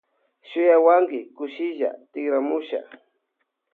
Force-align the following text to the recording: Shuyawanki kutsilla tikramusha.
Shuyawanki 0.49 1.19
kutsilla 1.35 1.89
tikramusha. 2.11 2.79